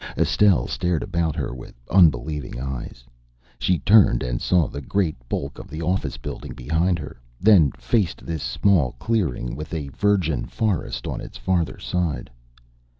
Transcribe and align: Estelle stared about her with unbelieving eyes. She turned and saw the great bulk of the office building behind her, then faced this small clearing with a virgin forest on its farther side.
Estelle 0.17 0.65
stared 0.65 1.03
about 1.03 1.35
her 1.35 1.53
with 1.53 1.75
unbelieving 1.91 2.59
eyes. 2.59 3.03
She 3.59 3.77
turned 3.77 4.23
and 4.23 4.41
saw 4.41 4.67
the 4.67 4.81
great 4.81 5.15
bulk 5.29 5.59
of 5.59 5.67
the 5.69 5.83
office 5.83 6.17
building 6.17 6.55
behind 6.55 6.97
her, 6.97 7.21
then 7.39 7.71
faced 7.73 8.25
this 8.25 8.41
small 8.41 8.93
clearing 8.93 9.55
with 9.55 9.75
a 9.75 9.89
virgin 9.89 10.45
forest 10.47 11.05
on 11.05 11.21
its 11.21 11.37
farther 11.37 11.77
side. 11.77 12.31